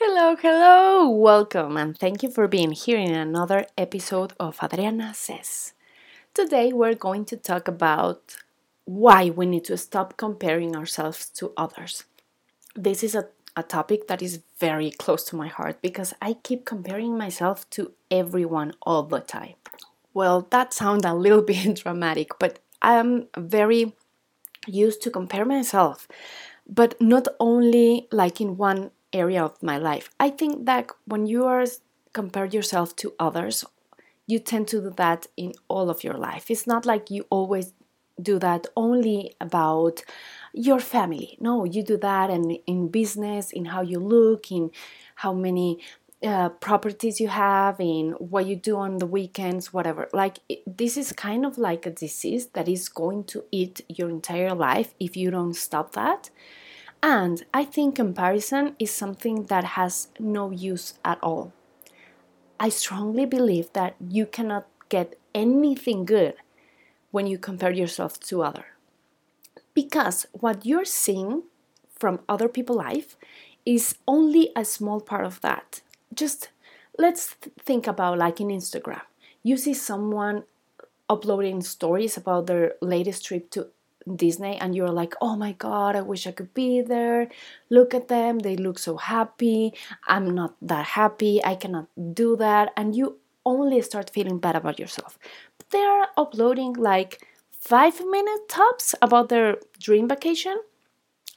Hello, 0.00 0.36
hello, 0.36 1.10
welcome, 1.10 1.76
and 1.76 1.98
thank 1.98 2.22
you 2.22 2.30
for 2.30 2.46
being 2.46 2.70
here 2.70 3.00
in 3.00 3.16
another 3.16 3.66
episode 3.76 4.32
of 4.38 4.56
Adriana 4.62 5.12
Says. 5.12 5.72
Today, 6.32 6.72
we're 6.72 6.94
going 6.94 7.24
to 7.24 7.36
talk 7.36 7.66
about 7.66 8.36
why 8.84 9.30
we 9.30 9.44
need 9.44 9.64
to 9.64 9.76
stop 9.76 10.16
comparing 10.16 10.76
ourselves 10.76 11.28
to 11.30 11.52
others. 11.56 12.04
This 12.76 13.02
is 13.02 13.16
a, 13.16 13.26
a 13.56 13.64
topic 13.64 14.06
that 14.06 14.22
is 14.22 14.38
very 14.60 14.92
close 14.92 15.24
to 15.24 15.36
my 15.36 15.48
heart 15.48 15.82
because 15.82 16.14
I 16.22 16.34
keep 16.34 16.64
comparing 16.64 17.18
myself 17.18 17.68
to 17.70 17.90
everyone 18.08 18.74
all 18.82 19.02
the 19.02 19.18
time. 19.18 19.54
Well, 20.14 20.46
that 20.50 20.72
sounds 20.72 21.04
a 21.04 21.12
little 21.12 21.42
bit 21.50 21.74
dramatic, 21.82 22.38
but 22.38 22.60
I'm 22.82 23.26
very 23.36 23.96
used 24.64 25.02
to 25.02 25.10
compare 25.10 25.44
myself, 25.44 26.06
but 26.68 26.94
not 27.00 27.26
only 27.40 28.06
like 28.12 28.40
in 28.40 28.56
one 28.56 28.92
area 29.12 29.44
of 29.44 29.62
my 29.62 29.78
life. 29.78 30.10
I 30.20 30.30
think 30.30 30.66
that 30.66 30.90
when 31.06 31.26
you 31.26 31.44
are 31.46 31.64
compare 32.12 32.46
yourself 32.46 32.96
to 32.96 33.14
others, 33.18 33.64
you 34.26 34.38
tend 34.38 34.68
to 34.68 34.80
do 34.80 34.90
that 34.96 35.26
in 35.36 35.52
all 35.68 35.90
of 35.90 36.04
your 36.04 36.14
life. 36.14 36.50
It's 36.50 36.66
not 36.66 36.84
like 36.84 37.10
you 37.10 37.26
always 37.30 37.72
do 38.20 38.38
that 38.40 38.66
only 38.76 39.34
about 39.40 40.02
your 40.52 40.80
family. 40.80 41.36
No, 41.40 41.64
you 41.64 41.82
do 41.82 41.96
that 41.98 42.30
and 42.30 42.58
in 42.66 42.88
business, 42.88 43.52
in 43.52 43.66
how 43.66 43.82
you 43.82 44.00
look, 44.00 44.50
in 44.50 44.70
how 45.16 45.32
many 45.32 45.78
uh, 46.22 46.48
properties 46.48 47.20
you 47.20 47.28
have, 47.28 47.80
in 47.80 48.12
what 48.12 48.46
you 48.46 48.56
do 48.56 48.76
on 48.76 48.98
the 48.98 49.06
weekends, 49.06 49.72
whatever. 49.72 50.08
Like 50.12 50.40
it, 50.48 50.60
this 50.66 50.96
is 50.96 51.12
kind 51.12 51.46
of 51.46 51.58
like 51.58 51.86
a 51.86 51.90
disease 51.90 52.46
that 52.54 52.68
is 52.68 52.88
going 52.88 53.24
to 53.24 53.44
eat 53.52 53.82
your 53.88 54.10
entire 54.10 54.54
life 54.54 54.94
if 54.98 55.16
you 55.16 55.30
don't 55.30 55.54
stop 55.54 55.92
that. 55.92 56.30
And 57.02 57.44
I 57.54 57.64
think 57.64 57.96
comparison 57.96 58.74
is 58.78 58.90
something 58.90 59.44
that 59.44 59.64
has 59.64 60.08
no 60.18 60.50
use 60.50 60.94
at 61.04 61.18
all. 61.22 61.52
I 62.58 62.70
strongly 62.70 63.24
believe 63.24 63.72
that 63.72 63.94
you 64.00 64.26
cannot 64.26 64.66
get 64.88 65.18
anything 65.34 66.04
good 66.04 66.34
when 67.10 67.26
you 67.26 67.38
compare 67.38 67.70
yourself 67.70 68.18
to 68.20 68.42
other. 68.42 68.66
Because 69.74 70.26
what 70.32 70.66
you're 70.66 70.84
seeing 70.84 71.44
from 71.96 72.20
other 72.28 72.48
people's 72.48 72.78
life 72.78 73.16
is 73.64 73.94
only 74.08 74.50
a 74.56 74.64
small 74.64 75.00
part 75.00 75.24
of 75.24 75.40
that. 75.42 75.82
Just 76.12 76.50
let's 76.98 77.36
think 77.62 77.86
about 77.86 78.18
like 78.18 78.40
in 78.40 78.48
Instagram. 78.48 79.02
You 79.44 79.56
see 79.56 79.74
someone 79.74 80.44
uploading 81.08 81.62
stories 81.62 82.16
about 82.16 82.46
their 82.46 82.74
latest 82.80 83.24
trip 83.24 83.50
to 83.50 83.68
Disney 84.16 84.56
and 84.56 84.74
you're 84.74 84.90
like, 84.90 85.14
oh 85.20 85.36
my 85.36 85.52
god, 85.52 85.96
I 85.96 86.02
wish 86.02 86.26
I 86.26 86.32
could 86.32 86.54
be 86.54 86.80
there. 86.80 87.28
Look 87.70 87.94
at 87.94 88.08
them, 88.08 88.38
they 88.40 88.56
look 88.56 88.78
so 88.78 88.96
happy. 88.96 89.74
I'm 90.06 90.34
not 90.34 90.54
that 90.62 90.86
happy, 90.86 91.44
I 91.44 91.54
cannot 91.54 91.88
do 92.14 92.36
that. 92.36 92.72
And 92.76 92.94
you 92.94 93.18
only 93.44 93.80
start 93.82 94.10
feeling 94.10 94.38
bad 94.38 94.56
about 94.56 94.78
yourself. 94.78 95.18
They 95.70 95.80
are 95.82 96.08
uploading 96.16 96.72
like 96.74 97.26
five 97.50 98.00
minute 98.04 98.48
tops 98.48 98.94
about 99.02 99.28
their 99.28 99.56
dream 99.78 100.08
vacation 100.08 100.58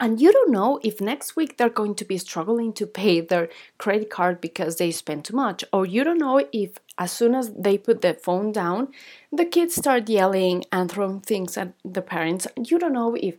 and 0.02 0.20
you 0.20 0.32
don't 0.32 0.50
know 0.50 0.80
if 0.82 1.00
next 1.00 1.36
week 1.36 1.56
they're 1.56 1.68
going 1.80 1.94
to 1.94 2.04
be 2.04 2.18
struggling 2.18 2.72
to 2.72 2.88
pay 2.88 3.20
their 3.20 3.48
credit 3.78 4.10
card 4.10 4.40
because 4.40 4.76
they 4.76 4.90
spent 4.90 5.26
too 5.26 5.36
much, 5.36 5.64
or 5.72 5.86
you 5.86 6.02
don't 6.02 6.18
know 6.18 6.44
if 6.52 6.80
as 6.98 7.12
soon 7.12 7.36
as 7.36 7.52
they 7.52 7.78
put 7.78 8.00
the 8.02 8.14
phone 8.14 8.50
down, 8.50 8.88
the 9.30 9.44
kids 9.44 9.76
start 9.76 10.08
yelling 10.08 10.64
and 10.72 10.90
throwing 10.90 11.20
things 11.20 11.56
at 11.56 11.72
the 11.84 12.02
parents. 12.02 12.48
You 12.56 12.80
don't 12.80 12.92
know 12.94 13.14
if, 13.14 13.36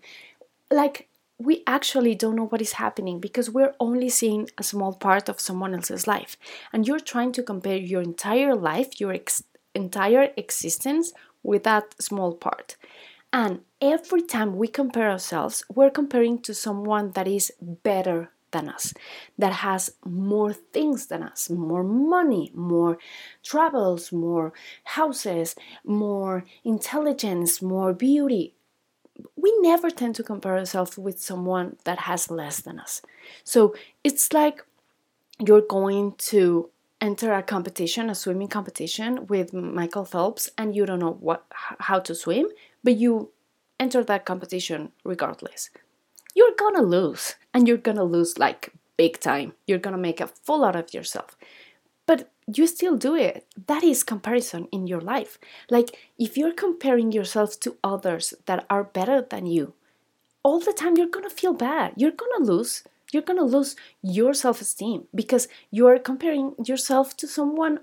like, 0.72 1.10
we 1.38 1.64
actually 1.68 2.16
don't 2.16 2.38
know 2.38 2.48
what 2.48 2.62
is 2.62 2.74
happening 2.74 3.20
because 3.20 3.50
we're 3.50 3.76
only 3.82 4.08
seeing 4.08 4.50
a 4.58 4.64
small 4.64 4.94
part 4.94 5.28
of 5.28 5.42
someone 5.42 5.76
else's 5.76 6.08
life. 6.08 6.38
And 6.72 6.88
you're 6.88 7.02
trying 7.02 7.34
to 7.34 7.44
compare 7.44 7.76
your 7.76 8.02
entire 8.02 8.56
life, 8.56 9.02
your 9.02 9.12
ex- 9.12 9.44
entire 9.76 10.30
existence 10.38 11.12
with 11.44 11.64
that 11.66 12.02
small 12.02 12.34
part. 12.34 12.78
And 13.34 13.62
every 13.82 14.22
time 14.22 14.56
we 14.56 14.68
compare 14.68 15.10
ourselves, 15.10 15.66
we're 15.74 15.90
comparing 15.90 16.40
to 16.44 16.54
someone 16.54 17.12
that 17.14 17.28
is 17.28 17.52
better 17.60 18.30
than 18.52 18.70
us, 18.70 18.94
that 19.40 19.52
has 19.52 19.96
more 20.06 20.54
things 20.54 21.08
than 21.08 21.24
us, 21.24 21.50
more 21.50 21.84
money, 21.84 22.52
more 22.54 23.00
travels, 23.42 24.12
more 24.12 24.54
houses, 24.84 25.56
more 25.84 26.46
intelligence, 26.64 27.62
more 27.64 27.92
beauty. 27.92 28.54
We 29.36 29.52
never 29.62 29.90
tend 29.90 30.14
to 30.16 30.24
compare 30.24 30.58
ourselves 30.58 30.96
with 30.98 31.20
someone 31.20 31.78
that 31.86 32.02
has 32.02 32.30
less 32.30 32.62
than 32.62 32.80
us. 32.80 33.02
So 33.44 33.74
it's 34.04 34.32
like 34.32 34.64
you're 35.40 35.62
going 35.62 36.14
to 36.30 36.70
enter 37.04 37.34
a 37.34 37.44
competition, 37.44 38.10
a 38.10 38.16
swimming 38.16 38.48
competition 38.48 39.28
with 39.28 39.54
Michael 39.54 40.06
Phelps, 40.06 40.50
and 40.58 40.74
you 40.76 40.86
don't 40.86 41.00
know 41.00 41.18
what 41.20 41.46
how 41.90 42.00
to 42.00 42.16
swim, 42.16 42.48
but 42.84 42.96
you 42.96 43.30
enter 43.80 44.04
that 44.06 44.26
competition 44.26 44.92
regardless. 45.04 45.70
You're 46.34 46.56
gonna 46.58 46.82
lose, 46.82 47.36
and 47.54 47.68
you're 47.68 47.86
gonna 47.88 48.06
lose 48.06 48.40
like 48.40 48.72
big 48.96 49.20
time. 49.20 49.54
You're 49.68 49.84
gonna 49.86 50.08
make 50.10 50.22
a 50.22 50.28
fool 50.28 50.64
out 50.64 50.78
of 50.78 50.94
yourself. 50.94 51.36
But 52.06 52.30
you 52.48 52.68
still 52.68 52.98
do 52.98 53.16
it. 53.16 53.46
That 53.68 53.84
is 53.84 54.04
comparison 54.04 54.68
in 54.72 54.88
your 54.88 55.02
life. 55.02 55.38
Like 55.70 55.90
if 56.18 56.38
you're 56.38 56.54
comparing 56.66 57.12
yourself 57.12 57.60
to 57.62 57.78
others 57.84 58.34
that 58.46 58.66
are 58.70 58.84
better 58.84 59.22
than 59.22 59.46
you, 59.46 59.74
all 60.44 60.60
the 60.60 60.74
time 60.74 60.96
you're 60.98 61.16
gonna 61.16 61.30
feel 61.30 61.54
bad. 61.54 61.94
You're 61.98 62.20
gonna 62.24 62.46
lose. 62.46 62.84
You're 63.14 63.24
gonna 63.24 63.44
lose 63.44 63.76
your 64.02 64.34
self 64.34 64.62
esteem 64.62 65.08
because 65.14 65.48
you're 65.72 66.00
comparing 66.00 66.56
yourself 66.64 67.16
to 67.18 67.28
someone 67.28 67.80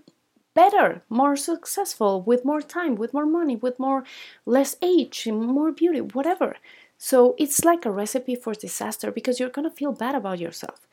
better, 0.54 1.02
more 1.08 1.36
successful, 1.36 2.22
with 2.22 2.44
more 2.44 2.60
time, 2.60 2.96
with 2.96 3.14
more 3.14 3.26
money, 3.26 3.56
with 3.56 3.78
more 3.78 4.04
less 4.44 4.76
age, 4.82 5.26
more 5.28 5.72
beauty, 5.72 6.00
whatever. 6.00 6.56
So 6.98 7.34
it's 7.38 7.64
like 7.64 7.86
a 7.86 7.90
recipe 7.90 8.34
for 8.34 8.52
disaster 8.54 9.10
because 9.10 9.38
you're 9.40 9.48
gonna 9.48 9.70
feel 9.70 9.92
bad 9.92 10.14
about 10.14 10.38
yourself. 10.38 10.86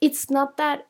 It's 0.00 0.30
not 0.30 0.56
that 0.56 0.86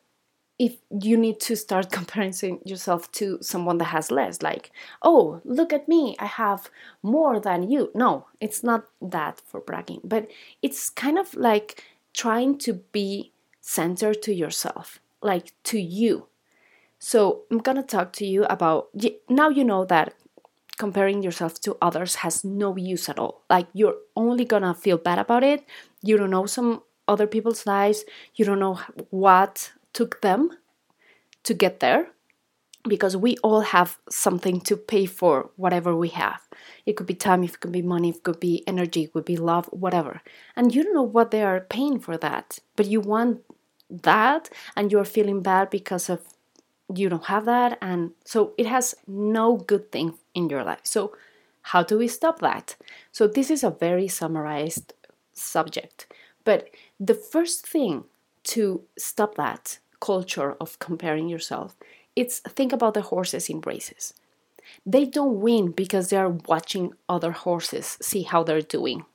if 0.59 0.77
you 0.89 1.17
need 1.17 1.39
to 1.39 1.55
start 1.55 1.91
comparing 1.99 2.33
yourself 2.65 3.11
to 3.13 3.37
someone 3.41 3.77
that 3.77 3.85
has 3.85 4.11
less, 4.11 4.41
like, 4.41 4.71
oh, 5.01 5.41
look 5.43 5.71
at 5.71 5.87
me, 5.87 6.15
I 6.19 6.25
have 6.25 6.69
more 7.03 7.39
than 7.39 7.69
you. 7.69 7.91
No, 7.95 8.27
it's 8.41 8.63
not 8.63 8.85
that 9.01 9.41
for 9.45 9.61
bragging, 9.61 10.01
but 10.03 10.27
it's 10.61 10.89
kind 10.89 11.17
of 11.19 11.33
like 11.35 11.83
trying 12.17 12.57
to 12.57 12.73
be 12.73 13.31
centered 13.61 14.21
to 14.23 14.33
yourself, 14.33 14.99
like 15.21 15.53
to 15.63 15.79
you, 15.79 16.27
so 16.99 17.43
I'm 17.51 17.59
gonna 17.59 17.83
talk 17.83 18.13
to 18.13 18.25
you 18.25 18.45
about 18.45 18.89
now 19.29 19.49
you 19.49 19.63
know 19.63 19.85
that 19.85 20.13
comparing 20.77 21.23
yourself 21.23 21.59
to 21.61 21.77
others 21.81 22.15
has 22.15 22.43
no 22.43 22.75
use 22.75 23.09
at 23.09 23.19
all. 23.19 23.43
Like 23.49 23.67
you're 23.73 23.97
only 24.15 24.45
gonna 24.45 24.73
feel 24.73 24.97
bad 24.97 25.19
about 25.19 25.43
it. 25.43 25.65
You 26.01 26.17
don't 26.17 26.29
know 26.29 26.45
some 26.45 26.83
other 27.07 27.27
people's 27.27 27.65
lives. 27.65 28.03
You 28.35 28.45
don't 28.45 28.59
know 28.59 28.79
what 29.09 29.71
took 29.93 30.21
them 30.21 30.51
to 31.43 31.53
get 31.53 31.79
there 31.79 32.09
because 32.87 33.15
we 33.15 33.37
all 33.43 33.61
have 33.61 33.97
something 34.09 34.61
to 34.61 34.77
pay 34.77 35.05
for 35.05 35.49
whatever 35.55 35.95
we 35.95 36.09
have. 36.09 36.41
It 36.85 36.93
could 36.93 37.07
be 37.07 37.13
time, 37.13 37.43
it 37.43 37.59
could 37.59 37.71
be 37.71 37.81
money, 37.81 38.09
it 38.09 38.23
could 38.23 38.39
be 38.39 38.63
energy, 38.67 39.03
it 39.03 39.13
could 39.13 39.25
be 39.25 39.37
love, 39.37 39.65
whatever. 39.67 40.21
And 40.55 40.73
you 40.73 40.83
don't 40.83 40.93
know 40.93 41.03
what 41.03 41.31
they 41.31 41.43
are 41.43 41.61
paying 41.61 41.99
for 41.99 42.17
that, 42.17 42.59
but 42.75 42.87
you 42.87 43.01
want 43.01 43.41
that 43.89 44.49
and 44.75 44.91
you're 44.91 45.05
feeling 45.05 45.41
bad 45.41 45.69
because 45.69 46.09
of 46.09 46.21
you 46.95 47.09
don't 47.09 47.25
have 47.25 47.45
that 47.45 47.77
and 47.81 48.11
so 48.23 48.53
it 48.57 48.65
has 48.65 48.95
no 49.07 49.57
good 49.57 49.91
thing 49.91 50.13
in 50.33 50.49
your 50.49 50.63
life 50.63 50.79
so 50.83 51.13
how 51.63 51.83
do 51.83 51.97
we 51.97 52.07
stop 52.07 52.39
that 52.39 52.75
so 53.11 53.27
this 53.27 53.51
is 53.51 53.63
a 53.63 53.69
very 53.69 54.07
summarized 54.07 54.93
subject 55.33 56.07
but 56.45 56.69
the 56.99 57.13
first 57.13 57.67
thing 57.67 58.05
to 58.43 58.81
stop 58.97 59.35
that 59.35 59.79
culture 59.99 60.53
of 60.61 60.79
comparing 60.79 61.27
yourself 61.27 61.75
it's 62.21 62.39
think 62.39 62.71
about 62.73 62.93
the 62.93 63.07
horses 63.13 63.49
in 63.49 63.61
races 63.61 64.13
they 64.85 65.05
don't 65.05 65.39
win 65.39 65.71
because 65.71 66.09
they 66.09 66.17
are 66.17 66.37
watching 66.53 66.93
other 67.07 67.31
horses 67.31 67.97
see 68.01 68.23
how 68.23 68.43
they're 68.43 68.61
doing 68.77 69.05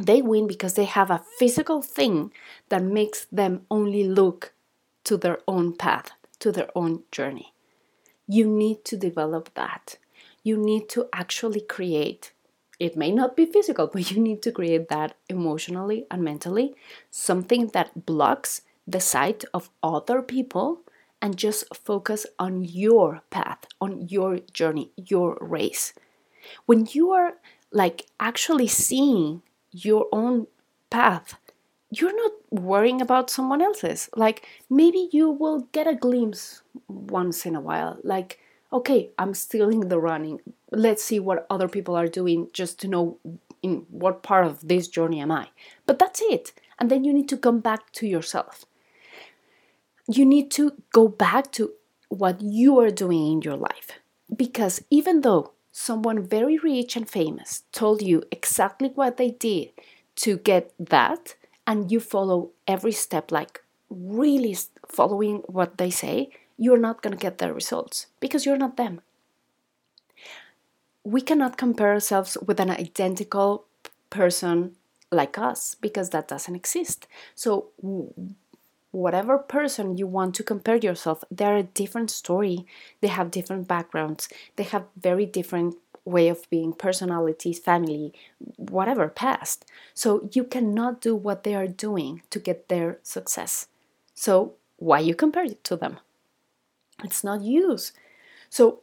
they 0.00 0.20
win 0.20 0.46
because 0.46 0.74
they 0.74 0.84
have 0.84 1.10
a 1.10 1.24
physical 1.38 1.80
thing 1.80 2.32
that 2.68 2.82
makes 2.82 3.24
them 3.32 3.62
only 3.70 4.04
look 4.04 4.52
to 5.04 5.16
their 5.16 5.38
own 5.48 5.74
path 5.74 6.10
to 6.40 6.52
their 6.52 6.68
own 6.74 7.02
journey. 7.10 7.52
You 8.26 8.46
need 8.46 8.84
to 8.86 8.96
develop 8.96 9.54
that. 9.54 9.98
You 10.42 10.56
need 10.56 10.88
to 10.90 11.08
actually 11.12 11.60
create. 11.60 12.32
It 12.78 12.96
may 12.96 13.10
not 13.10 13.36
be 13.36 13.46
physical, 13.46 13.86
but 13.92 14.10
you 14.10 14.20
need 14.20 14.42
to 14.42 14.52
create 14.52 14.88
that 14.88 15.16
emotionally 15.28 16.06
and 16.10 16.22
mentally 16.22 16.74
something 17.10 17.68
that 17.68 18.06
blocks 18.06 18.62
the 18.86 19.00
sight 19.00 19.44
of 19.54 19.70
other 19.82 20.22
people 20.22 20.82
and 21.26 21.36
just 21.36 21.64
focus 21.74 22.24
on 22.38 22.62
your 22.62 23.20
path, 23.30 23.66
on 23.80 24.06
your 24.08 24.38
journey, 24.52 24.92
your 24.96 25.36
race. 25.40 25.92
When 26.66 26.86
you 26.92 27.10
are 27.10 27.34
like 27.72 28.06
actually 28.20 28.68
seeing 28.68 29.42
your 29.72 30.06
own 30.12 30.46
path, 30.88 31.34
you're 31.90 32.14
not 32.14 32.30
worrying 32.50 33.00
about 33.00 33.28
someone 33.28 33.60
else's. 33.60 34.08
Like 34.14 34.46
maybe 34.70 35.08
you 35.10 35.28
will 35.28 35.66
get 35.72 35.88
a 35.88 35.96
glimpse 35.96 36.62
once 36.86 37.44
in 37.44 37.56
a 37.56 37.60
while. 37.60 37.98
Like, 38.04 38.38
okay, 38.72 39.10
I'm 39.18 39.34
still 39.34 39.68
in 39.68 39.88
the 39.88 39.98
running. 39.98 40.40
Let's 40.70 41.02
see 41.02 41.18
what 41.18 41.44
other 41.50 41.66
people 41.66 41.96
are 41.96 42.06
doing 42.06 42.50
just 42.52 42.78
to 42.82 42.88
know 42.88 43.18
in 43.64 43.84
what 43.90 44.22
part 44.22 44.46
of 44.46 44.68
this 44.68 44.86
journey 44.86 45.18
am 45.18 45.32
I. 45.32 45.48
But 45.86 45.98
that's 45.98 46.22
it. 46.22 46.52
And 46.78 46.88
then 46.88 47.02
you 47.02 47.12
need 47.12 47.28
to 47.30 47.36
come 47.36 47.58
back 47.58 47.90
to 47.94 48.06
yourself. 48.06 48.64
You 50.08 50.24
need 50.24 50.50
to 50.52 50.72
go 50.92 51.08
back 51.08 51.52
to 51.52 51.72
what 52.08 52.40
you 52.40 52.78
are 52.78 52.90
doing 52.90 53.32
in 53.32 53.42
your 53.42 53.56
life. 53.56 53.92
Because 54.34 54.82
even 54.90 55.20
though 55.22 55.52
someone 55.72 56.26
very 56.26 56.58
rich 56.58 56.96
and 56.96 57.08
famous 57.08 57.64
told 57.72 58.02
you 58.02 58.22
exactly 58.30 58.88
what 58.94 59.16
they 59.16 59.30
did 59.32 59.70
to 60.16 60.38
get 60.38 60.72
that, 60.78 61.34
and 61.66 61.90
you 61.90 62.00
follow 62.00 62.50
every 62.66 62.92
step, 62.92 63.32
like 63.32 63.62
really 63.90 64.56
following 64.88 65.38
what 65.46 65.78
they 65.78 65.90
say, 65.90 66.30
you're 66.56 66.78
not 66.78 67.02
going 67.02 67.12
to 67.12 67.20
get 67.20 67.38
the 67.38 67.52
results 67.52 68.06
because 68.20 68.46
you're 68.46 68.56
not 68.56 68.76
them. 68.76 69.00
We 71.04 71.20
cannot 71.20 71.56
compare 71.56 71.92
ourselves 71.92 72.36
with 72.44 72.60
an 72.60 72.70
identical 72.70 73.64
person 74.10 74.76
like 75.12 75.38
us 75.38 75.76
because 75.80 76.10
that 76.10 76.28
doesn't 76.28 76.54
exist. 76.54 77.06
So, 77.34 77.68
whatever 78.90 79.38
person 79.38 79.98
you 79.98 80.06
want 80.06 80.34
to 80.36 80.42
compare 80.42 80.76
yourself, 80.76 81.22
they're 81.30 81.56
a 81.56 81.62
different 81.62 82.10
story. 82.10 82.66
They 83.00 83.08
have 83.08 83.30
different 83.30 83.68
backgrounds. 83.68 84.28
They 84.56 84.64
have 84.64 84.86
very 84.96 85.26
different 85.26 85.76
way 86.04 86.28
of 86.28 86.48
being, 86.50 86.72
personalities, 86.72 87.58
family, 87.58 88.14
whatever, 88.56 89.08
past. 89.08 89.64
So 89.92 90.28
you 90.32 90.44
cannot 90.44 91.00
do 91.00 91.14
what 91.14 91.42
they 91.42 91.54
are 91.54 91.66
doing 91.66 92.22
to 92.30 92.38
get 92.38 92.68
their 92.68 92.98
success. 93.02 93.66
So 94.14 94.54
why 94.76 95.00
you 95.00 95.14
compare 95.14 95.44
it 95.44 95.64
to 95.64 95.76
them? 95.76 95.98
It's 97.04 97.24
not 97.24 97.42
use. 97.42 97.92
So 98.48 98.80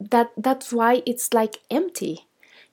that 0.00 0.32
that's 0.36 0.72
why 0.72 1.02
it's 1.06 1.34
like 1.34 1.58
empty. 1.70 2.26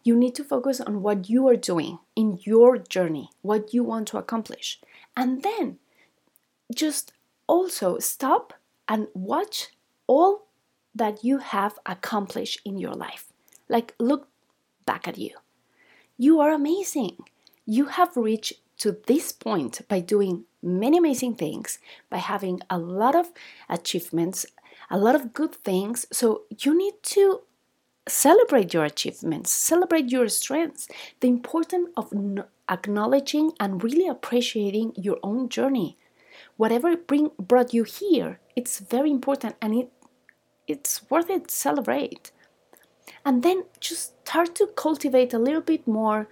You 0.04 0.16
need 0.16 0.34
to 0.36 0.44
focus 0.44 0.80
on 0.82 1.04
what 1.04 1.30
you 1.30 1.48
are 1.48 1.56
doing 1.56 2.00
in 2.16 2.40
your 2.44 2.78
journey, 2.78 3.30
what 3.42 3.74
you 3.74 3.84
want 3.84 4.08
to 4.10 4.18
accomplish. 4.18 4.80
And 5.16 5.44
then 5.44 5.78
just 6.72 7.14
also 7.48 8.00
stop 8.00 8.54
and 8.88 9.08
watch 9.14 9.70
all 10.08 10.48
that 10.94 11.24
you 11.24 11.38
have 11.38 11.80
accomplished 11.86 12.60
in 12.66 12.78
your 12.78 12.94
life. 12.94 13.32
Like, 13.70 13.94
look 14.00 14.28
back 14.86 15.08
at 15.08 15.18
you. 15.18 15.36
You 16.18 16.40
are 16.42 16.52
amazing. 16.52 17.18
You 17.66 17.86
have 17.86 18.18
reached 18.18 18.54
to 18.80 18.98
this 19.08 19.32
point 19.32 19.82
by 19.88 20.00
doing 20.00 20.46
many 20.62 20.98
amazing 20.98 21.36
things, 21.36 21.80
by 22.10 22.18
having 22.18 22.60
a 22.70 22.78
lot 22.78 23.16
of 23.16 23.32
achievements, 23.70 24.46
a 24.90 24.98
lot 24.98 25.16
of 25.16 25.34
good 25.34 25.56
things. 25.56 26.06
So, 26.12 26.44
you 26.60 26.78
need 26.78 26.96
to 27.04 27.42
celebrate 28.08 28.74
your 28.74 28.84
achievements, 28.84 29.52
celebrate 29.52 30.10
your 30.10 30.28
strengths. 30.28 30.88
The 31.20 31.28
importance 31.28 31.90
of 31.96 32.12
acknowledging 32.70 33.54
and 33.60 33.84
really 33.84 34.08
appreciating 34.08 34.94
your 34.96 35.20
own 35.24 35.50
journey. 35.50 35.98
Whatever 36.58 36.96
bring, 36.96 37.32
brought 37.40 37.74
you 37.74 37.84
here, 37.84 38.40
it's 38.56 38.80
very 38.80 39.12
important 39.12 39.56
and 39.62 39.76
it 39.76 39.92
it's 40.68 41.10
worth 41.10 41.30
it 41.30 41.48
to 41.48 41.54
celebrate 41.54 42.32
and 43.26 43.44
then 43.44 43.66
just 43.80 44.14
start 44.28 44.56
to 44.56 44.68
cultivate 44.68 45.34
a 45.34 45.40
little 45.40 45.62
bit 45.62 45.88
more 45.88 46.28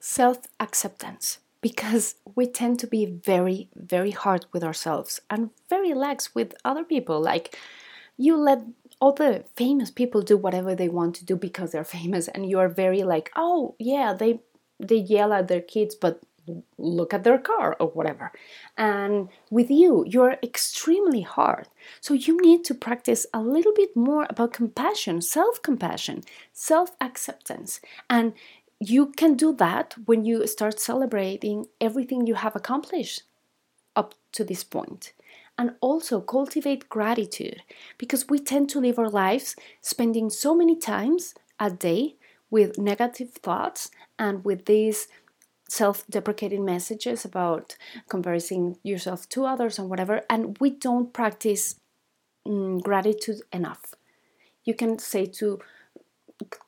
self 0.00 0.38
acceptance 0.60 1.38
because 1.60 2.16
we 2.34 2.46
tend 2.46 2.78
to 2.78 2.86
be 2.86 3.06
very, 3.06 3.68
very 3.74 4.10
hard 4.10 4.44
with 4.52 4.62
ourselves 4.62 5.20
and 5.30 5.48
very 5.70 5.94
lax 5.94 6.34
with 6.34 6.54
other 6.62 6.84
people. 6.84 7.20
Like, 7.20 7.58
you 8.18 8.36
let 8.36 8.60
all 9.00 9.12
the 9.12 9.44
famous 9.56 9.90
people 9.90 10.20
do 10.20 10.36
whatever 10.36 10.74
they 10.74 10.88
want 10.88 11.14
to 11.16 11.24
do 11.24 11.36
because 11.36 11.72
they're 11.72 11.84
famous, 11.84 12.28
and 12.28 12.48
you 12.48 12.58
are 12.58 12.68
very 12.68 13.02
like, 13.02 13.30
oh, 13.34 13.74
yeah, 13.78 14.12
they 14.12 14.40
they 14.78 14.96
yell 14.96 15.32
at 15.32 15.48
their 15.48 15.62
kids, 15.62 15.94
but 15.94 16.20
look 16.78 17.14
at 17.14 17.24
their 17.24 17.38
car 17.38 17.76
or 17.80 17.88
whatever. 17.88 18.32
And 18.76 19.28
with 19.50 19.70
you, 19.70 20.04
you're 20.06 20.36
extremely 20.42 21.22
hard. 21.22 21.68
So 22.00 22.14
you 22.14 22.40
need 22.40 22.64
to 22.64 22.74
practice 22.74 23.26
a 23.32 23.40
little 23.40 23.72
bit 23.74 23.96
more 23.96 24.26
about 24.28 24.52
compassion, 24.52 25.22
self 25.22 25.62
compassion, 25.62 26.22
self 26.52 26.90
acceptance. 27.00 27.80
And 28.08 28.34
you 28.80 29.06
can 29.06 29.34
do 29.34 29.54
that 29.54 29.94
when 30.04 30.24
you 30.24 30.46
start 30.46 30.80
celebrating 30.80 31.66
everything 31.80 32.26
you 32.26 32.34
have 32.34 32.56
accomplished 32.56 33.22
up 33.96 34.14
to 34.32 34.44
this 34.44 34.64
point. 34.64 35.12
And 35.56 35.76
also 35.80 36.20
cultivate 36.20 36.88
gratitude 36.88 37.62
because 37.96 38.28
we 38.28 38.40
tend 38.40 38.68
to 38.70 38.80
live 38.80 38.98
our 38.98 39.08
lives 39.08 39.54
spending 39.80 40.28
so 40.28 40.52
many 40.52 40.74
times 40.76 41.32
a 41.60 41.70
day 41.70 42.16
with 42.50 42.76
negative 42.76 43.30
thoughts 43.30 43.90
and 44.18 44.44
with 44.44 44.66
these 44.66 45.06
self 45.74 46.06
deprecating 46.08 46.64
messages 46.64 47.24
about 47.24 47.76
comparing 48.08 48.76
yourself 48.82 49.28
to 49.30 49.44
others 49.44 49.78
and 49.78 49.90
whatever, 49.90 50.22
and 50.30 50.56
we 50.60 50.70
don't 50.70 51.12
practice 51.12 51.76
mm, 52.46 52.80
gratitude 52.82 53.40
enough. 53.52 53.94
You 54.64 54.74
can 54.74 54.98
say 54.98 55.26
to 55.40 55.58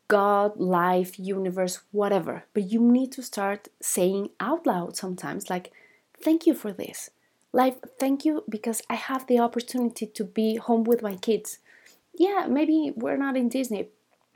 God, 0.09 0.59
life, 0.59 1.19
universe, 1.19 1.81
whatever, 1.93 2.45
but 2.55 2.71
you 2.73 2.81
need 2.81 3.13
to 3.13 3.23
start 3.23 3.69
saying 3.81 4.31
out 4.41 4.67
loud 4.67 4.97
sometimes, 4.97 5.51
like, 5.51 5.73
Thank 6.19 6.47
you 6.47 6.55
for 6.55 6.73
this. 6.73 7.11
Life, 7.53 7.77
thank 8.01 8.25
you 8.25 8.43
because 8.49 8.81
I 8.89 8.95
have 8.95 9.27
the 9.27 9.39
opportunity 9.39 10.07
to 10.07 10.25
be 10.25 10.57
home 10.57 10.85
with 10.85 11.03
my 11.03 11.17
kids. 11.17 11.59
Yeah, 12.15 12.47
maybe 12.49 12.93
we're 12.97 13.19
not 13.19 13.37
in 13.37 13.51
Disney, 13.51 13.89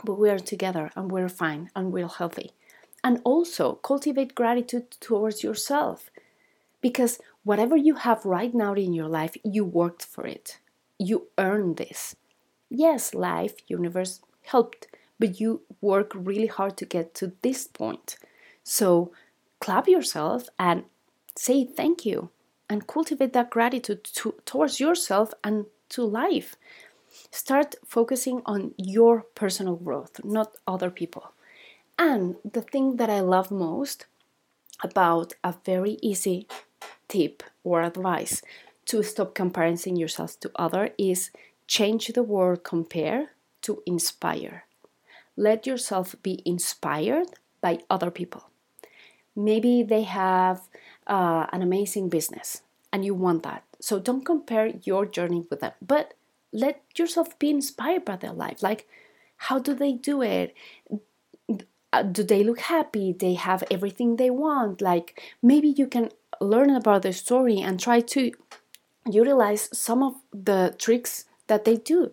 but 0.05 0.19
we 0.19 0.29
are 0.29 0.39
together 0.39 0.91
and 0.95 1.11
we're 1.11 1.31
fine 1.31 1.71
and 1.75 1.91
we're 1.91 2.09
healthy 2.09 2.53
and 3.03 3.21
also 3.25 3.75
cultivate 3.75 4.35
gratitude 4.35 4.91
towards 5.01 5.43
yourself 5.43 6.11
because 6.81 7.19
whatever 7.45 7.77
you 7.77 7.95
have 7.95 8.25
right 8.25 8.55
now 8.55 8.75
in 8.75 8.93
your 8.93 9.09
life, 9.09 9.37
you 9.45 9.65
worked 9.65 10.05
for 10.05 10.27
it. 10.27 10.59
You 10.99 11.29
earned 11.39 11.77
this. 11.77 12.17
Yes, 12.69 13.15
life, 13.15 13.55
universe 13.67 14.21
helped, 14.43 14.87
but 15.19 15.41
you 15.41 15.63
work 15.81 16.13
really 16.15 16.47
hard 16.47 16.77
to 16.79 16.85
get 16.85 17.15
to 17.17 17.33
this 17.43 17.67
point. 17.67 18.17
So 18.63 19.13
clap 19.59 19.89
yourself 19.89 20.49
and 20.59 20.85
say 21.37 21.65
thank 21.65 22.07
you 22.07 22.31
and 22.69 22.87
cultivate 22.87 23.33
that 23.33 23.51
gratitude 23.51 24.05
to, 24.05 24.35
towards 24.45 24.81
yourself 24.81 25.33
and 25.43 25.67
to 25.91 26.05
life. 26.05 26.57
Start 27.31 27.75
focusing 27.85 28.43
on 28.47 28.73
your 28.77 29.23
personal 29.35 29.77
growth, 29.77 30.23
not 30.25 30.57
other 30.67 30.91
people. 30.91 31.33
And 32.01 32.37
the 32.51 32.63
thing 32.63 32.97
that 32.97 33.11
I 33.11 33.21
love 33.21 33.51
most 33.51 34.07
about 34.83 35.35
a 35.45 35.55
very 35.67 35.99
easy 36.01 36.49
tip 37.09 37.43
or 37.63 37.83
advice 37.83 38.41
to 38.87 39.03
stop 39.03 39.35
comparing 39.35 39.97
yourself 39.97 40.41
to 40.41 40.51
other 40.57 40.95
is 40.97 41.31
change 41.67 42.07
the 42.09 42.23
word 42.23 42.65
compare 42.65 43.33
to 43.61 43.83
inspire. 43.85 44.65
Let 45.37 45.67
yourself 45.67 46.15
be 46.23 46.43
inspired 46.47 47.29
by 47.61 47.81
other 47.91 48.11
people. 48.11 48.49
Maybe 49.37 49.83
they 49.83 50.05
have 50.05 50.63
uh, 51.07 51.49
an 51.53 51.61
amazing 51.61 52.09
business 52.09 52.63
and 52.95 53.05
you 53.05 53.15
want 53.15 53.43
that. 53.43 53.65
So 53.79 53.99
don't 53.99 54.25
compare 54.25 54.69
your 54.85 55.05
journey 55.05 55.45
with 55.51 55.61
them, 55.61 55.73
but 55.83 56.15
let 56.51 56.81
yourself 56.97 57.39
be 57.39 57.51
inspired 57.51 58.07
by 58.07 58.17
their 58.17 58.33
life. 58.33 58.63
Like, 58.63 58.89
how 59.37 59.59
do 59.59 59.75
they 59.75 59.93
do 59.93 60.23
it? 60.23 60.55
Uh, 61.93 62.03
do 62.03 62.23
they 62.23 62.45
look 62.45 62.61
happy? 62.61 63.13
They 63.13 63.35
have 63.35 63.65
everything 63.71 64.17
they 64.17 64.31
want. 64.31 64.81
Like 64.81 65.21
maybe 65.43 65.69
you 65.69 65.87
can 65.87 66.11
learn 66.41 66.71
about 66.71 67.03
their 67.03 67.13
story 67.13 67.61
and 67.61 67.79
try 67.79 68.01
to 68.01 68.33
utilize 69.11 69.69
some 69.77 70.03
of 70.03 70.15
the 70.33 70.75
tricks 70.79 71.25
that 71.47 71.65
they 71.65 71.77
do 71.77 72.13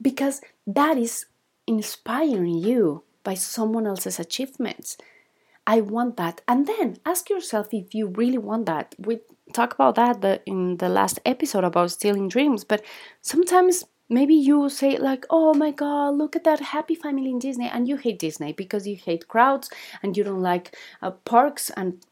because 0.00 0.40
that 0.66 0.96
is 0.96 1.26
inspiring 1.66 2.58
you 2.58 3.02
by 3.24 3.34
someone 3.34 3.86
else's 3.86 4.20
achievements. 4.20 4.96
I 5.66 5.80
want 5.80 6.16
that. 6.16 6.42
And 6.46 6.66
then 6.66 6.98
ask 7.04 7.28
yourself 7.28 7.68
if 7.72 7.94
you 7.94 8.06
really 8.08 8.38
want 8.38 8.66
that. 8.66 8.94
We 8.98 9.20
talk 9.52 9.74
about 9.74 9.96
that 9.96 10.42
in 10.46 10.76
the 10.76 10.88
last 10.88 11.18
episode 11.24 11.64
about 11.64 11.90
stealing 11.90 12.28
dreams 12.28 12.64
but 12.64 12.82
sometimes 13.20 13.84
maybe 14.08 14.34
you 14.34 14.68
say 14.68 14.96
like 14.96 15.24
oh 15.30 15.54
my 15.54 15.70
god 15.70 16.10
look 16.10 16.36
at 16.36 16.44
that 16.44 16.60
happy 16.60 16.94
family 16.94 17.30
in 17.30 17.38
disney 17.38 17.68
and 17.68 17.88
you 17.88 17.96
hate 17.96 18.18
disney 18.18 18.52
because 18.52 18.86
you 18.86 18.96
hate 18.96 19.28
crowds 19.28 19.70
and 20.02 20.16
you 20.16 20.24
don't 20.24 20.42
like 20.42 20.76
uh, 21.02 21.10
parks 21.10 21.70
and 21.70 22.04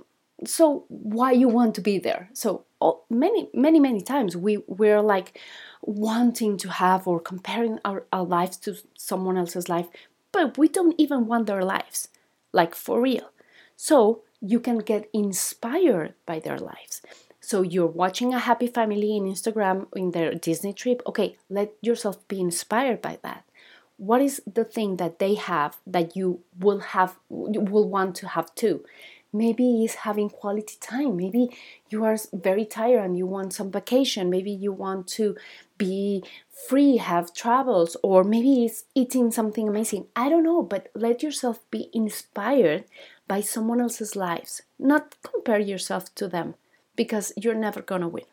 so 0.45 0.85
why 0.89 1.31
you 1.31 1.49
want 1.49 1.75
to 1.75 1.81
be 1.81 1.99
there 1.99 2.29
so 2.33 2.65
many 3.09 3.49
many 3.55 3.81
many 3.81 4.01
times 4.01 4.37
we 4.37 4.59
we're 4.67 5.01
like 5.01 5.39
wanting 5.83 6.57
to 6.57 6.69
have 6.69 7.07
or 7.07 7.21
comparing 7.21 7.79
our, 7.85 8.05
our 8.13 8.25
lives 8.25 8.57
to 8.57 8.77
someone 8.97 9.37
else's 9.37 9.69
life 9.69 9.89
but 10.33 10.59
we 10.59 10.69
don't 10.69 10.95
even 10.99 11.27
want 11.27 11.47
their 11.47 11.65
lives 11.65 12.09
like 12.53 12.75
for 12.75 13.01
real 13.01 13.31
so 13.77 14.23
you 14.41 14.61
can 14.61 14.79
get 14.79 15.09
inspired 15.13 16.15
by 16.27 16.39
their 16.39 16.59
lives. 16.59 17.01
So 17.45 17.61
you're 17.61 17.87
watching 17.87 18.33
a 18.33 18.39
happy 18.39 18.69
family 18.69 19.19
in 19.19 19.25
Instagram 19.25 19.87
in 19.95 20.13
their 20.13 20.33
Disney 20.35 20.73
trip. 20.73 21.03
Okay, 21.07 21.37
let 21.51 21.75
yourself 21.83 22.27
be 22.27 22.41
inspired 22.41 23.03
by 23.03 23.19
that. 23.23 23.45
What 23.99 24.23
is 24.23 24.41
the 24.51 24.65
thing 24.65 24.97
that 24.97 25.19
they 25.19 25.35
have 25.35 25.77
that 25.87 26.17
you 26.17 26.41
will 26.59 26.81
have 26.97 27.17
will 27.29 27.87
want 27.87 28.17
to 28.17 28.29
have 28.29 28.55
too? 28.55 28.83
Maybe 29.31 29.85
it's 29.85 30.07
having 30.07 30.31
quality 30.31 30.77
time. 30.81 31.19
Maybe 31.19 31.51
you 31.91 32.03
are 32.05 32.17
very 32.33 32.65
tired 32.65 33.05
and 33.05 33.19
you 33.19 33.27
want 33.27 33.53
some 33.53 33.71
vacation. 33.71 34.31
Maybe 34.31 34.51
you 34.51 34.73
want 34.73 35.07
to 35.19 35.37
be 35.77 36.25
free, 36.67 36.97
have 36.97 37.35
travels, 37.35 37.95
or 38.03 38.25
maybe 38.25 38.65
it's 38.65 38.85
eating 38.95 39.31
something 39.31 39.69
amazing. 39.69 40.07
I 40.17 40.31
don't 40.31 40.45
know, 40.45 40.63
but 40.63 40.89
let 40.95 41.23
yourself 41.23 41.61
be 41.71 41.91
inspired 41.93 42.85
by 43.29 43.43
someone 43.43 43.83
else's 43.83 44.17
lives. 44.17 44.63
Not 44.79 45.17
compare 45.23 45.59
yourself 45.59 46.15
to 46.15 46.27
them 46.27 46.55
because 46.97 47.33
you're 47.37 47.55
never 47.55 47.83
gonna 47.83 48.09
win. 48.09 48.25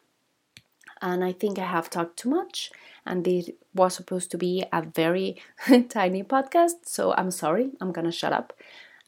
And 1.02 1.24
I 1.24 1.32
think 1.32 1.58
I 1.58 1.66
have 1.66 1.90
talked 1.90 2.18
too 2.18 2.30
much, 2.30 2.72
and 3.06 3.26
this 3.26 3.50
was 3.74 3.96
supposed 3.96 4.30
to 4.32 4.38
be 4.38 4.64
a 4.72 4.82
very 4.84 5.42
tiny 5.90 6.24
podcast, 6.24 6.86
so 6.86 7.14
I'm 7.14 7.32
sorry, 7.32 7.72
I'm 7.82 7.92
gonna 7.92 8.12
shut 8.12 8.34
up. 8.34 8.54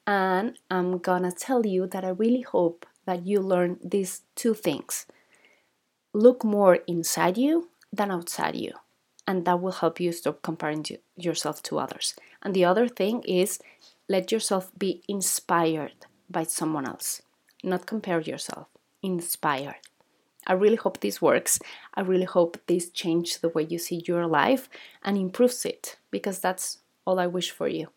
And 0.07 0.57
I'm 0.69 0.97
gonna 0.97 1.31
tell 1.31 1.65
you 1.65 1.87
that 1.87 2.03
I 2.03 2.09
really 2.09 2.41
hope 2.41 2.85
that 3.05 3.25
you 3.25 3.39
learn 3.39 3.79
these 3.83 4.21
two 4.35 4.53
things 4.53 5.05
look 6.13 6.43
more 6.43 6.75
inside 6.87 7.37
you 7.37 7.69
than 7.91 8.11
outside 8.11 8.55
you. 8.55 8.73
And 9.27 9.45
that 9.45 9.61
will 9.61 9.71
help 9.71 9.99
you 9.99 10.11
stop 10.11 10.41
comparing 10.41 10.85
yourself 11.15 11.63
to 11.63 11.79
others. 11.79 12.15
And 12.41 12.53
the 12.53 12.65
other 12.65 12.87
thing 12.87 13.23
is 13.23 13.59
let 14.09 14.31
yourself 14.31 14.71
be 14.77 15.01
inspired 15.07 16.05
by 16.29 16.43
someone 16.43 16.85
else, 16.85 17.21
not 17.63 17.85
compare 17.85 18.19
yourself, 18.19 18.67
inspired. 19.03 19.75
I 20.47 20.53
really 20.53 20.75
hope 20.75 20.99
this 20.99 21.21
works. 21.21 21.59
I 21.93 22.01
really 22.01 22.25
hope 22.25 22.57
this 22.67 22.89
changes 22.89 23.37
the 23.37 23.49
way 23.49 23.63
you 23.63 23.77
see 23.77 24.03
your 24.07 24.27
life 24.27 24.69
and 25.03 25.17
improves 25.17 25.65
it 25.65 25.97
because 26.11 26.39
that's 26.39 26.79
all 27.05 27.19
I 27.19 27.27
wish 27.27 27.51
for 27.51 27.67
you. 27.67 27.89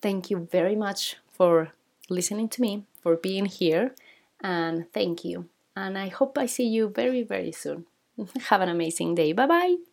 Thank 0.00 0.30
you 0.30 0.48
very 0.50 0.76
much 0.76 1.16
for 1.30 1.72
listening 2.08 2.48
to 2.50 2.62
me, 2.62 2.84
for 3.02 3.16
being 3.16 3.46
here, 3.46 3.94
and 4.40 4.90
thank 4.92 5.24
you. 5.24 5.48
And 5.76 5.98
I 5.98 6.08
hope 6.08 6.38
I 6.38 6.46
see 6.46 6.66
you 6.66 6.88
very, 6.88 7.22
very 7.22 7.52
soon. 7.52 7.86
Have 8.48 8.60
an 8.60 8.68
amazing 8.68 9.14
day. 9.14 9.32
Bye 9.32 9.46
bye. 9.46 9.87